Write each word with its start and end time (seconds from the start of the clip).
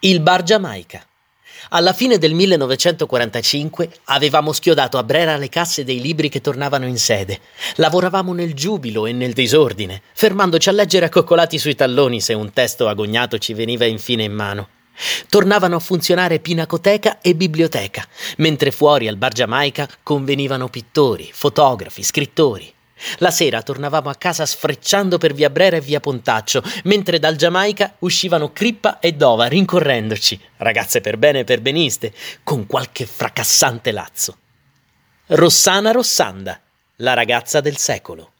Il 0.00 0.20
bar 0.20 0.42
Giamaica. 0.42 1.02
Alla 1.70 1.94
fine 1.94 2.18
del 2.18 2.34
1945 2.34 3.90
avevamo 4.04 4.52
schiodato 4.52 4.98
a 4.98 5.02
Brera 5.02 5.38
le 5.38 5.48
casse 5.48 5.84
dei 5.84 6.02
libri 6.02 6.28
che 6.28 6.42
tornavano 6.42 6.86
in 6.86 6.98
sede. 6.98 7.40
Lavoravamo 7.76 8.34
nel 8.34 8.52
giubilo 8.52 9.06
e 9.06 9.12
nel 9.12 9.32
disordine, 9.32 10.02
fermandoci 10.12 10.68
a 10.68 10.72
leggere 10.72 11.06
accoccolati 11.06 11.58
sui 11.58 11.74
talloni 11.74 12.20
se 12.20 12.34
un 12.34 12.52
testo 12.52 12.88
agognato 12.88 13.38
ci 13.38 13.54
veniva 13.54 13.86
infine 13.86 14.24
in 14.24 14.34
mano. 14.34 14.68
Tornavano 15.30 15.76
a 15.76 15.80
funzionare 15.80 16.40
pinacoteca 16.40 17.22
e 17.22 17.34
biblioteca, 17.34 18.06
mentre 18.36 18.72
fuori 18.72 19.08
al 19.08 19.16
bar 19.16 19.32
Giamaica 19.32 19.88
convenivano 20.02 20.68
pittori, 20.68 21.30
fotografi, 21.32 22.02
scrittori. 22.02 22.70
La 23.18 23.30
sera 23.30 23.62
tornavamo 23.62 24.08
a 24.08 24.14
casa 24.14 24.46
sfrecciando 24.46 25.18
per 25.18 25.34
via 25.34 25.50
Brera 25.50 25.76
e 25.76 25.80
via 25.80 26.00
Pontaccio, 26.00 26.62
mentre 26.84 27.18
dal 27.18 27.36
Giamaica 27.36 27.94
uscivano 28.00 28.52
Crippa 28.52 28.98
e 28.98 29.12
Dova 29.12 29.46
rincorrendoci, 29.46 30.40
ragazze 30.58 31.00
per 31.00 31.16
bene 31.18 31.40
e 31.40 31.44
per 31.44 31.60
beniste, 31.60 32.12
con 32.42 32.66
qualche 32.66 33.06
fracassante 33.06 33.92
lazzo. 33.92 34.38
Rossana 35.26 35.90
Rossanda, 35.90 36.60
la 36.96 37.14
ragazza 37.14 37.60
del 37.60 37.76
secolo. 37.76 38.32